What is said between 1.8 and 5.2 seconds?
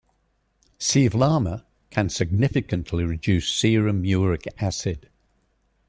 can significantly reduce serum uric acid.